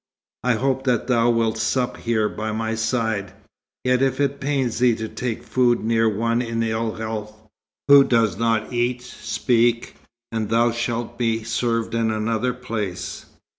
I 0.43 0.53
hope 0.55 0.83
that 0.85 1.05
thou 1.05 1.29
wilt 1.29 1.59
sup 1.59 1.97
here 1.97 2.27
by 2.27 2.51
my 2.51 2.73
side: 2.73 3.33
yet 3.83 4.01
if 4.01 4.19
it 4.19 4.39
pains 4.39 4.79
thee 4.79 4.95
to 4.95 5.07
take 5.07 5.43
food 5.43 5.83
near 5.85 6.09
one 6.09 6.41
in 6.41 6.63
ill 6.63 6.95
health, 6.95 7.35
who 7.87 8.03
does 8.03 8.35
not 8.35 8.73
eat, 8.73 9.03
speak, 9.03 9.97
and 10.31 10.49
thou 10.49 10.71
shalt 10.71 11.19
be 11.19 11.43
served 11.43 11.93
in 11.93 12.09
another 12.09 12.51
place." 12.55 13.27